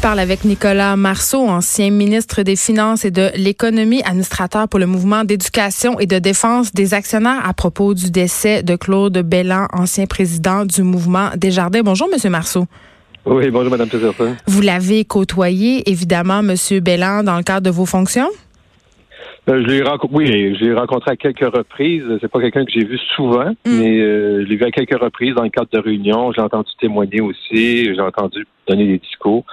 [0.00, 4.86] Je parle avec Nicolas Marceau, ancien ministre des Finances et de l'Économie, administrateur pour le
[4.86, 10.06] mouvement d'éducation et de défense des actionnaires à propos du décès de Claude Bellan, ancien
[10.06, 11.82] président du mouvement Desjardins.
[11.82, 12.66] Bonjour, Monsieur Marceau.
[13.26, 13.90] Oui, bonjour, Madame.
[14.46, 18.30] Vous l'avez côtoyé, évidemment, Monsieur Bellan, dans le cadre de vos fonctions?
[19.50, 22.04] Euh, je l'ai rencontré, oui, je l'ai rencontré à quelques reprises.
[22.20, 23.78] C'est pas quelqu'un que j'ai vu souvent, Mm.
[23.78, 26.32] mais euh, je l'ai vu à quelques reprises dans le cadre de réunions.
[26.32, 27.92] J'ai entendu témoigner aussi.
[27.94, 29.44] J'ai entendu donner des discours.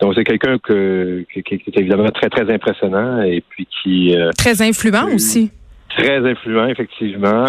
[0.00, 4.30] Donc c'est quelqu'un que, qui, qui est évidemment très très impressionnant et puis qui euh,
[4.38, 5.50] Très influent aussi.
[5.90, 7.44] très influent effectivement.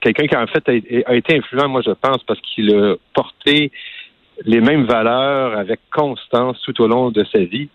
[0.00, 3.70] Quelqu'un qui en fait a, a été influent, moi je pense, parce qu'il a porté
[4.46, 7.68] les mêmes valeurs avec constance tout au long de sa vie.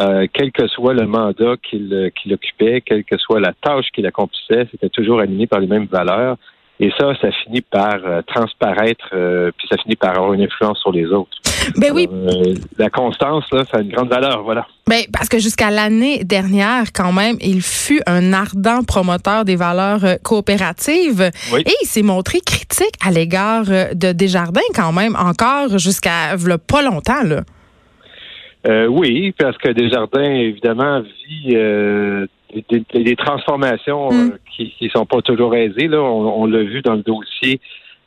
[0.00, 4.06] Euh, quel que soit le mandat qu'il qu'il occupait, quelle que soit la tâche qu'il
[4.06, 6.36] accomplissait, c'était toujours animé par les mêmes valeurs.
[6.80, 10.80] Et ça, ça finit par euh, transparaître, euh, puis ça finit par avoir une influence
[10.80, 11.36] sur les autres.
[11.76, 14.66] Ben oui, euh, la constance, là, ça a une grande valeur, voilà.
[14.88, 20.04] ben, parce que jusqu'à l'année dernière, quand même, il fut un ardent promoteur des valeurs
[20.04, 21.62] euh, coopératives Oui.
[21.64, 26.34] et il s'est montré critique à l'égard euh, de Desjardins quand même, encore jusqu'à
[26.66, 27.22] pas longtemps.
[27.22, 27.42] Là.
[28.66, 32.26] Euh, oui, parce que Desjardins, évidemment, vit euh,
[32.70, 34.30] des, des- des transformations Mm.
[34.32, 35.88] euh, qui ne sont pas toujours aisées.
[35.88, 36.00] Là.
[36.00, 37.60] On, on l'a vu dans le dossier,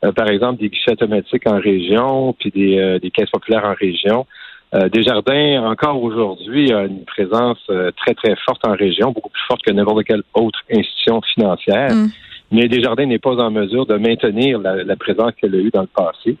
[0.04, 3.74] euh, par exemple, des guichets automatiques en région, puis des, euh, des caisses populaires en
[3.74, 4.26] région.
[4.74, 9.42] Euh, Desjardins, encore aujourd'hui, a une présence euh, très, très forte en région, beaucoup plus
[9.46, 11.90] forte que n'importe quelle autre institution financière.
[11.94, 12.08] Mm.
[12.50, 15.82] Mais Desjardins n'est pas en mesure de maintenir la, la présence qu'elle a eue dans
[15.82, 16.36] le passé.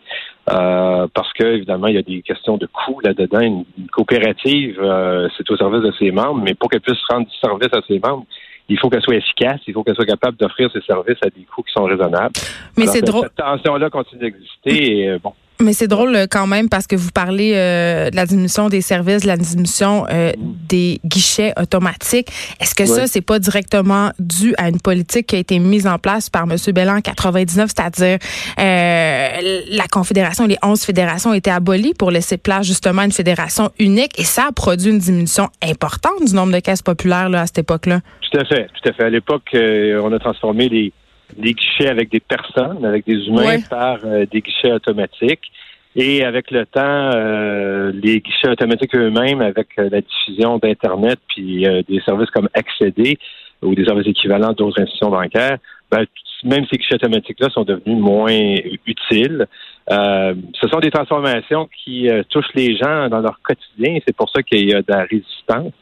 [0.50, 3.40] Euh, parce que évidemment il y a des questions de coûts là-dedans.
[3.40, 7.26] Une, une coopérative, euh, c'est au service de ses membres, mais pour qu'elle puisse rendre
[7.26, 8.24] du service à ses membres,
[8.70, 11.44] il faut qu'elle soit efficace, il faut qu'elle soit capable d'offrir ses services à des
[11.44, 12.32] coûts qui sont raisonnables.
[12.76, 13.24] Mais c'est drôle.
[13.24, 15.00] Cette tension-là continue d'exister.
[15.00, 18.16] Et, euh, bon, Mais c'est drôle euh, quand même parce que vous parlez euh, de
[18.16, 22.28] la diminution des services, de la diminution euh, des guichets automatiques.
[22.60, 25.98] Est-ce que ça, c'est pas directement dû à une politique qui a été mise en
[25.98, 26.56] place par M.
[26.72, 28.18] Bellan en 99, c'est-à-dire
[28.60, 33.12] euh, la Confédération, les 11 fédérations ont été abolies pour laisser place justement à une
[33.12, 37.42] fédération unique et ça a produit une diminution importante du nombre de caisses populaires là,
[37.42, 38.00] à cette époque-là?
[38.30, 39.04] tout à fait, tout à fait.
[39.04, 40.92] À l'époque, euh, on a transformé les,
[41.38, 43.62] les guichets avec des personnes, avec des humains, Ouais.
[43.70, 45.50] par euh, des guichets automatiques.
[45.96, 46.80] Et avec le temps,
[47.14, 52.48] euh, les guichets automatiques eux-mêmes, avec euh, la diffusion d'Internet, puis euh, des services comme
[52.54, 53.18] Accéder
[53.62, 55.58] ou des services équivalents d'autres institutions bancaires,
[55.90, 56.04] ben,
[56.44, 58.54] même ces guichets automatiques-là sont devenus moins
[58.86, 59.46] utiles.
[59.90, 63.98] Euh, ce sont des transformations qui euh, touchent les gens dans leur quotidien.
[64.06, 65.72] C'est pour ça qu'il y a de la résistance.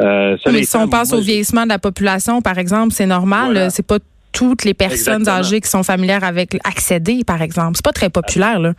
[0.00, 3.46] Euh, Mais si on passe au vieillissement de la population, par exemple, c'est normal.
[3.52, 3.70] Voilà.
[3.70, 3.98] C'est pas
[4.32, 5.36] toutes les personnes Exactement.
[5.38, 7.72] âgées qui sont familières avec accéder, par exemple.
[7.76, 8.72] C'est pas très populaire, là.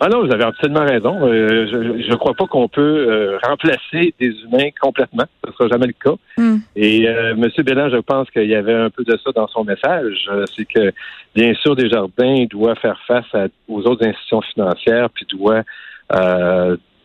[0.00, 1.18] Ah non, vous avez absolument raison.
[1.26, 5.24] Euh, je ne crois pas qu'on peut euh, remplacer des humains complètement.
[5.44, 6.14] Ce ne sera jamais le cas.
[6.36, 6.58] Hmm.
[6.76, 7.48] Et euh, M.
[7.64, 10.30] Bélan, je pense qu'il y avait un peu de ça dans son message.
[10.56, 10.92] C'est que,
[11.34, 15.62] bien sûr, Desjardins doit faire face à- aux autres institutions financières, puis doit,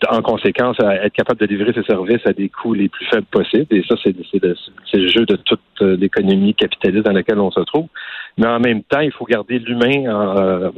[0.10, 3.68] en conséquence, être capable de livrer ses services à des coûts les plus faibles possibles.
[3.72, 7.88] Et ça, c'est le, jeu de toute euh, l'économie capitaliste dans laquelle on se trouve.
[8.38, 10.70] Mais en même temps, il faut garder l'humain euh,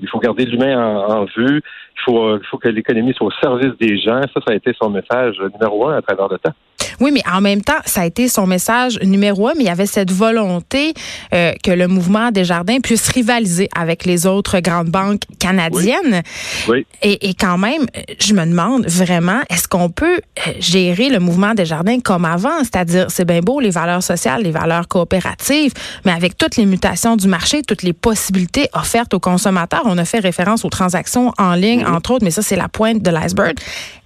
[0.00, 1.60] il faut garder l'humain en, en vue.
[1.96, 4.20] Il faut, euh, il faut que l'économie soit au service des gens.
[4.34, 6.54] Ça, ça a été son message numéro un à travers le temps.
[7.02, 9.70] Oui, mais en même temps, ça a été son message numéro un, mais il y
[9.70, 10.94] avait cette volonté
[11.34, 16.22] euh, que le mouvement Desjardins puisse rivaliser avec les autres grandes banques canadiennes.
[16.68, 16.86] Oui.
[17.02, 17.86] Et, et quand même,
[18.20, 22.60] je me demande vraiment, est-ce qu'on peut euh, gérer le mouvement Desjardins comme avant?
[22.60, 25.72] C'est-à-dire, c'est bien beau les valeurs sociales, les valeurs coopératives,
[26.04, 30.04] mais avec toutes les mutations du marché, toutes les possibilités offertes aux consommateurs, on a
[30.04, 33.58] fait référence aux transactions en ligne, entre autres, mais ça, c'est la pointe de l'iceberg.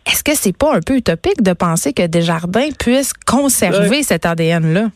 [0.07, 4.89] Est-ce que c'est pas un peu utopique de penser que Desjardins puisse conserver cet ADN-là?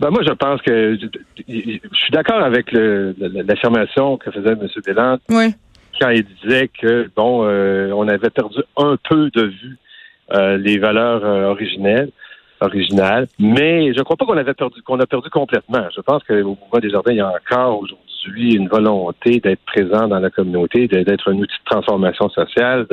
[0.00, 1.06] Ben moi, je pense que je,
[1.46, 4.68] suis d'accord avec l'affirmation que faisait M.
[4.84, 5.54] Bélan Oui.
[6.00, 9.78] quand il disait que bon, euh, on avait perdu un peu de vue
[10.32, 12.10] euh, les valeurs euh, originelles,
[12.60, 15.86] originales, mais je ne crois pas qu'on avait perdu qu'on a perdu complètement.
[15.94, 20.08] Je pense qu'au mouvement des jardins, il y a encore aujourd'hui une volonté d'être présent
[20.08, 22.86] dans la communauté, d'être un outil de transformation sociale,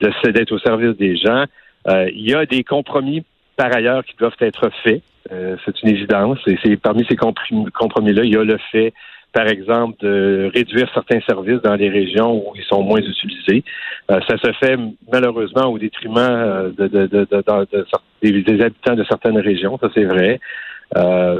[0.00, 1.44] d'être au service des gens.
[1.88, 3.24] Euh, il y a des compromis
[3.56, 5.02] par ailleurs qui doivent être faits.
[5.32, 6.38] Euh, c'est une évidence.
[6.46, 8.92] Et c'est parmi ces comprom- compromis-là, il y a le fait
[9.32, 13.62] par exemple, de réduire certains services dans les régions où ils sont moins utilisés.
[14.10, 14.76] Euh, ça se fait
[15.12, 20.40] malheureusement au détriment des, habitants de certaines régions, ça c'est vrai.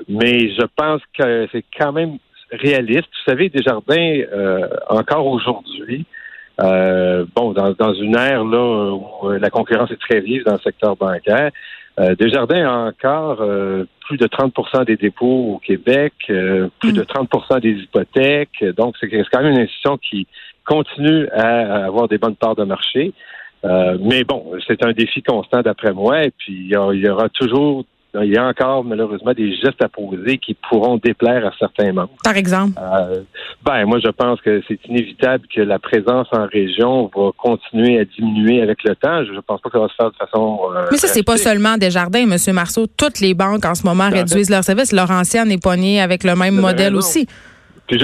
[0.08, 2.18] Mais je pense que c'est quand même
[2.52, 3.08] réaliste.
[3.08, 6.06] Vous savez, Desjardins, euh, encore aujourd'hui,
[6.58, 10.94] bon, dans, dans une ère là où la concurrence est très vive dans le secteur
[10.94, 11.50] bancaire,
[12.18, 13.42] Desjardins a encore
[14.06, 17.60] plus de 30% des dépôts au Québec, plus de 30 mm.
[17.60, 18.64] des hypothèques.
[18.76, 20.26] Donc, c'est quand même une institution qui
[20.66, 23.14] continue à avoir des bonnes parts de marché.
[23.64, 26.24] Euh, mais bon, c'est un défi constant d'après moi.
[26.24, 26.76] Et puis, il y,
[27.08, 27.84] aura toujours
[28.14, 32.10] il y a encore malheureusement des gestes à poser qui pourront déplaire à certains membres.
[32.24, 32.72] Par exemple?
[32.78, 33.22] Euh,
[33.64, 38.04] ben, moi, je pense que c'est inévitable que la présence en région va continuer à
[38.04, 39.24] diminuer avec le temps.
[39.24, 40.60] Je ne pense pas que ça va se faire de façon.
[40.74, 42.36] Euh, mais ça, c'est pas seulement Desjardins, M.
[42.54, 42.86] Marceau.
[42.86, 44.92] Toutes les banques en ce moment réduisent leurs services.
[44.92, 47.26] Laurentienne est poignée avec le même modèle aussi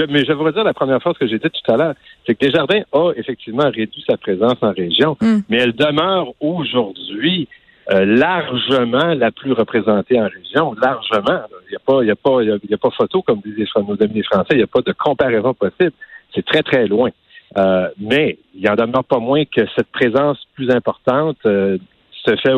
[0.09, 1.93] mais je voudrais dire la première chose que j'ai dit tout à l'heure,
[2.25, 5.39] c'est que Desjardins a effectivement réduit sa présence en région, hmm.
[5.49, 7.47] mais elle demeure aujourd'hui
[7.91, 11.41] euh, largement la plus représentée en région, largement.
[11.67, 13.67] Il n'y a pas, il y a pas, il y a, pas photo comme disent
[13.75, 14.49] nos amis français.
[14.51, 15.93] Il n'y a pas de comparaison possible.
[16.33, 17.09] C'est très très loin.
[17.57, 21.77] Euh, mais il en demeure pas moins que cette présence plus importante euh,
[22.25, 22.53] se fait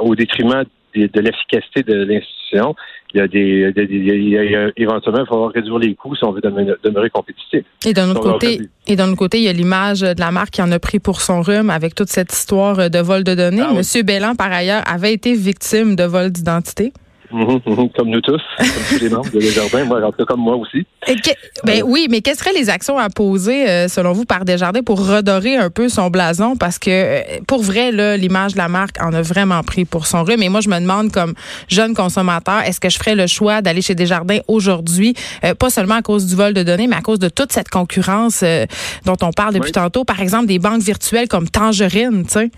[0.00, 0.64] au détriment
[0.94, 2.74] de l'efficacité de l'institution.
[3.12, 3.72] Il y a des,
[4.76, 7.64] éventuellement, il va falloir réduire les coûts si on veut demeurer, compétitif.
[7.84, 10.50] Et d'un autre côté, et d'un autre côté, il y a l'image de la marque
[10.50, 13.64] qui en a pris pour son rhume avec toute cette histoire de vol de données.
[13.68, 16.92] Ah Monsieur Bellan, par ailleurs, avait été victime de vol d'identité.
[17.32, 20.40] Mhm, mhm, comme nous tous, comme tous les membres de Desjardins, moi, en tout comme
[20.40, 20.84] moi aussi.
[21.64, 25.06] ben oui, mais quelles seraient les actions à poser, euh, selon vous, par Desjardins pour
[25.06, 26.56] redorer un peu son blason?
[26.56, 30.24] Parce que, euh, pour vrai, l'image de la marque en a vraiment pris pour son
[30.24, 30.40] rhume.
[30.40, 31.34] Mais moi, je me demande, comme
[31.68, 35.96] jeune consommateur, est-ce que je ferais le choix d'aller chez Desjardins aujourd'hui, euh, pas seulement
[35.96, 38.42] à cause du vol de données, mais à cause de toute cette concurrence
[39.04, 40.04] dont on parle depuis tantôt?
[40.04, 42.50] Par exemple, des banques virtuelles comme Tangerine, tu sais?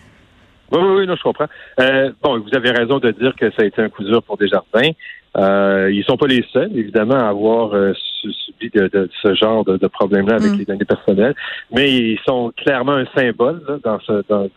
[0.73, 1.49] Oui, oui, oui, non, je comprends.
[1.81, 4.39] Euh, bon, vous avez raison de dire que ça a été un coup dur pour
[4.39, 4.91] Desjardins.
[5.37, 7.93] Euh, ils sont pas les seuls, évidemment, à avoir euh,
[8.23, 10.59] subi de, ce genre de, problème-là avec mm.
[10.59, 11.35] les données personnelles,
[11.71, 14.49] mais ils sont clairement un symbole dans ce, dans,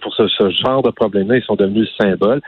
[0.00, 1.36] pour ce, genre de problème-là.
[1.36, 2.40] Ils sont devenus symbole.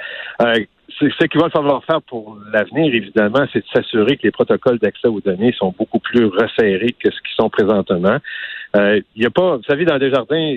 [0.43, 0.55] Euh,
[0.99, 5.09] ce qu'il va falloir faire pour l'avenir, évidemment, c'est de s'assurer que les protocoles d'accès
[5.09, 8.19] aux données sont beaucoup plus resserrés que ce qu'ils sont présentement.
[8.77, 10.57] Euh, il y a pas, vous savez, dans Desjardins,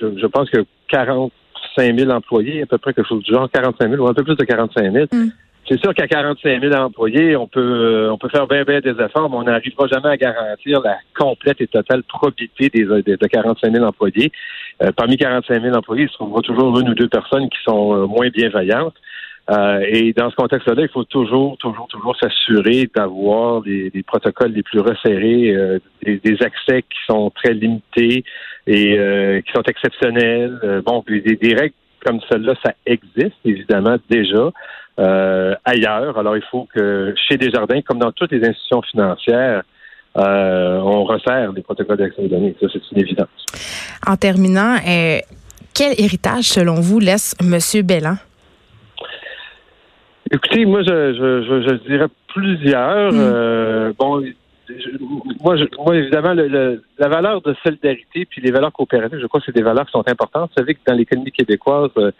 [0.00, 1.32] je, je pense que 40
[1.76, 4.24] 45 000 employés, à peu près quelque chose du genre, 45 000 ou un peu
[4.24, 5.06] plus de 45 000.
[5.12, 5.30] Mm.
[5.68, 8.90] C'est sûr qu'à 45 000 employés, on peut euh, on peut faire bien bien des
[9.00, 13.72] efforts, mais on n'arrivera jamais à garantir la complète et totale probité des, de 45
[13.72, 14.32] 000 employés.
[14.82, 17.94] Euh, parmi 45 000 employés, il se trouvera toujours une ou deux personnes qui sont
[17.94, 18.96] euh, moins bienveillantes.
[19.50, 24.62] Euh, et dans ce contexte-là, il faut toujours, toujours, toujours s'assurer d'avoir des, protocoles les
[24.62, 28.24] plus resserrés, euh, des, accès qui sont très limités
[28.66, 30.82] et euh, qui sont exceptionnels.
[30.86, 31.74] bon, des, des, règles
[32.04, 34.50] comme celle-là, ça existe évidemment déjà
[35.64, 36.18] ailleurs.
[36.18, 39.62] Alors, il faut que chez Desjardins, comme dans toutes les institutions financières,
[40.14, 42.54] on resserre des protocoles d'accès aux données.
[42.60, 43.28] Ça, c'est une évidence.
[44.06, 44.76] En terminant,
[45.74, 47.58] quel héritage, selon vous, laisse M.
[47.82, 48.16] Bellan?
[50.32, 53.12] Écoutez, moi, je, je, je, dirais plusieurs.
[53.12, 53.18] Mm.
[53.20, 54.24] Euh, bon,
[55.42, 59.46] moi, moi, évidemment, le, la valeur de solidarité puis les valeurs coopératives, je crois que
[59.46, 60.50] c'est des valeurs qui sont importantes.
[60.50, 62.12] Vous savez que dans l'économie québécoise, euh,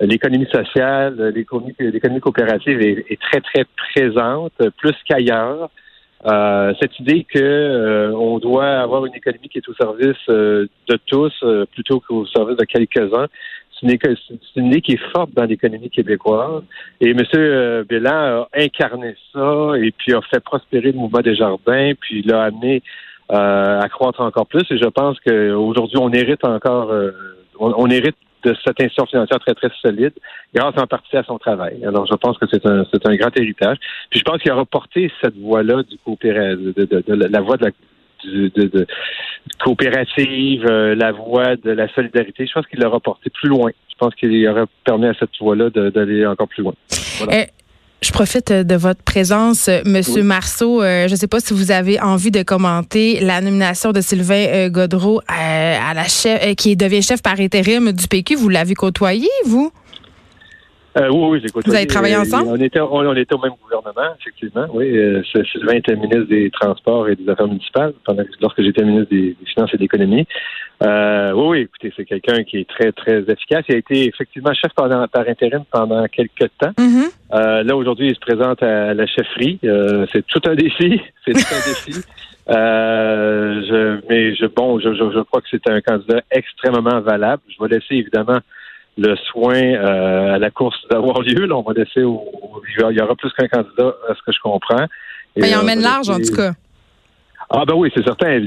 [0.00, 5.70] l'économie sociale, l'économie coopérative est, est, très, très présente, plus qu'ailleurs.
[6.26, 10.98] Euh, cette idée que euh, on doit avoir une économie qui est au service de
[11.06, 11.32] tous
[11.72, 13.28] plutôt qu'au service de quelques-uns,
[13.82, 16.62] c'est une, idée qui est forte dans l'économie québécoise.
[17.00, 17.22] Et M.
[17.34, 22.22] Euh, Bélan a incarné ça et puis a fait prospérer le mouvement des jardins, puis
[22.22, 22.82] l'a amené
[23.32, 24.64] euh, à croître encore plus.
[24.70, 27.12] Et je pense qu'aujourd'hui, on hérite encore, euh,
[27.58, 30.12] on, hérite de cette institution financière très, très solide,
[30.54, 31.84] grâce en partie à son travail.
[31.84, 33.76] Alors, je pense que c'est un, un grand héritage.
[34.10, 37.66] Puis je pense qu'il a reporté cette voie-là du coopérative, de, de, la voie de
[37.66, 37.70] la
[38.24, 38.86] de,
[39.62, 42.46] coopérative, euh, la voie de la solidarité.
[42.46, 43.70] Je pense qu'il l'aura porté plus loin.
[43.90, 46.74] Je pense qu'il aurait permis à cette voie-là d'aller encore plus loin.
[47.30, 47.46] Eh,
[48.02, 50.82] je profite de votre présence, Monsieur Marceau.
[50.82, 54.46] Euh, je ne sais pas si vous avez envie de commenter la nomination de Sylvain
[54.48, 58.36] euh, Godreau à, la chef, qui devient chef par intérim du PQ.
[58.36, 59.70] Vous l'avez côtoyé, vous?
[60.98, 62.48] Euh, oui, oui, j'ai Vous avez travaillé ensemble?
[62.48, 64.66] On était, on, était au même gouvernement, effectivement.
[64.72, 69.10] Oui, euh, Sylvain était ministre des Transports et des Affaires municipales pendant, lorsque j'étais ministre
[69.10, 70.26] des, Finances et de l'Économie.
[70.82, 73.64] Euh, oui, oui, écoutez, c'est quelqu'un qui est très, très efficace.
[73.68, 76.72] Il a été effectivement chef par, par intérim pendant quelques temps.
[76.76, 77.10] Mm-hmm.
[77.34, 79.60] euh, là, aujourd'hui, il se présente à la chefferie.
[79.64, 81.00] Euh, c'est tout un défi.
[81.24, 82.00] C'est tout un défi.
[82.48, 87.42] Euh, je, mais je, bon, je, je, je crois que c'est un candidat extrêmement valable.
[87.46, 88.38] Je vais laisser évidemment
[89.00, 91.46] le soin euh, à la course d'avoir lieu.
[91.46, 92.22] Là, on va laisser au,
[92.68, 94.86] il y aura plus qu'un candidat, à ce que je comprends.
[95.36, 96.52] Mais il emmène large, en tout cas.
[97.50, 98.40] Ah ben oui, c'est certain.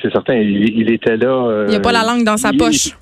[0.00, 0.34] C'est certain.
[0.34, 1.64] Il, était là.
[1.66, 2.96] il n'a pas la langue dans sa poche.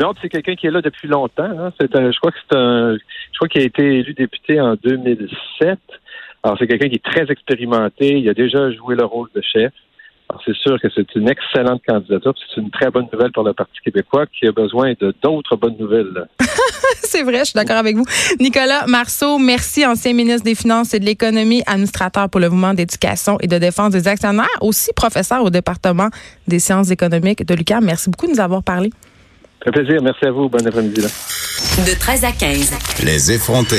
[0.00, 1.44] Non, c'est quelqu'un qui est là depuis longtemps.
[1.44, 1.72] Hein.
[1.80, 5.78] Je crois que c'est un, je crois qu'il a été élu député en 2007.
[6.42, 8.18] Alors c'est quelqu'un qui est très expérimenté.
[8.18, 9.72] Il a déjà joué le rôle de chef.
[10.44, 12.34] C'est sûr que c'est une excellente candidature.
[12.54, 15.76] C'est une très bonne nouvelle pour le Parti québécois qui a besoin de d'autres bonnes
[15.78, 16.26] nouvelles.
[17.02, 18.04] c'est vrai, je suis d'accord avec vous.
[18.38, 23.38] Nicolas Marceau, merci, ancien ministre des Finances et de l'Économie, administrateur pour le mouvement d'éducation
[23.40, 26.08] et de défense des actionnaires, aussi professeur au département
[26.46, 27.84] des sciences économiques de l'UQAM.
[27.84, 28.90] Merci beaucoup de nous avoir parlé.
[29.66, 30.00] Un plaisir.
[30.02, 30.48] Merci à vous.
[30.48, 31.00] Bon après-midi.
[31.00, 33.04] De 13 à 15.
[33.04, 33.76] Les effrontés.